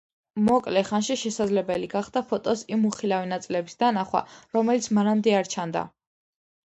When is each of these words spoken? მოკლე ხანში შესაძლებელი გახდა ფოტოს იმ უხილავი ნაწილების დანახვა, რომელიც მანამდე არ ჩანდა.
მოკლე 0.45 0.81
ხანში 0.87 1.17
შესაძლებელი 1.23 1.89
გახდა 1.91 2.23
ფოტოს 2.31 2.65
იმ 2.77 2.87
უხილავი 2.91 3.29
ნაწილების 3.35 3.79
დანახვა, 3.85 4.23
რომელიც 4.59 4.89
მანამდე 5.01 5.37
არ 5.43 5.53
ჩანდა. 5.57 5.85